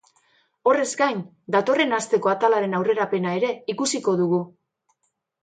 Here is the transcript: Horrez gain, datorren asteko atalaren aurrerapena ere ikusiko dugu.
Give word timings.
Horrez 0.69 0.85
gain, 1.01 1.19
datorren 1.55 1.93
asteko 1.97 2.33
atalaren 2.33 2.75
aurrerapena 2.81 3.35
ere 3.43 3.53
ikusiko 3.75 4.17
dugu. 4.25 4.43